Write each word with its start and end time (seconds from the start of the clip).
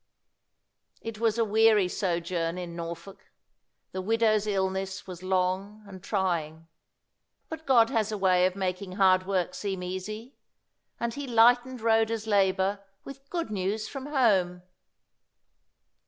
It 1.01 1.19
was 1.19 1.37
a 1.37 1.45
weary 1.45 1.87
sojourn 1.87 2.57
in 2.57 2.75
Norfolk. 2.75 3.29
The 3.91 4.01
widow's 4.01 4.47
illness 4.47 5.05
was 5.05 5.21
long 5.21 5.83
and 5.85 6.03
trying. 6.03 6.67
But 7.49 7.67
God 7.67 7.91
has 7.91 8.11
a 8.11 8.17
way 8.17 8.47
of 8.47 8.55
making 8.55 8.93
hard 8.93 9.27
work 9.27 9.53
seem 9.53 9.83
easy; 9.83 10.33
and 10.99 11.13
He 11.13 11.27
lightened 11.27 11.81
Rhoda's 11.81 12.25
labour 12.25 12.83
with 13.03 13.29
good 13.29 13.51
news 13.51 13.87
from 13.87 14.07
home. 14.07 14.63